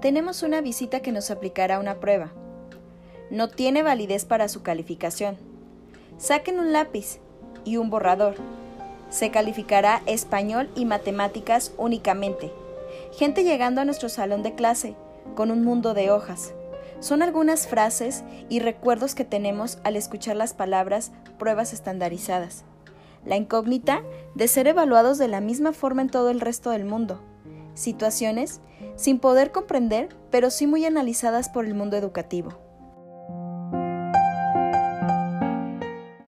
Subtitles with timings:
[0.00, 2.32] tenemos una visita que nos aplicará una prueba.
[3.30, 5.36] No tiene validez para su calificación.
[6.18, 7.18] Saquen un lápiz
[7.64, 8.34] y un borrador.
[9.08, 12.52] Se calificará español y matemáticas únicamente.
[13.12, 14.94] Gente llegando a nuestro salón de clase
[15.34, 16.52] con un mundo de hojas.
[17.00, 22.64] Son algunas frases y recuerdos que tenemos al escuchar las palabras pruebas estandarizadas.
[23.24, 24.02] La incógnita
[24.34, 27.20] de ser evaluados de la misma forma en todo el resto del mundo.
[27.76, 28.60] Situaciones
[28.96, 32.65] sin poder comprender, pero sí muy analizadas por el mundo educativo.